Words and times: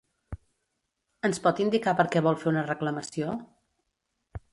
Ens 1.29 1.41
pot 1.43 1.61
indicar 1.65 1.93
per 1.99 2.05
què 2.15 2.23
vol 2.29 2.39
fer 2.45 2.49
una 2.53 2.63
reclamació? 2.71 3.37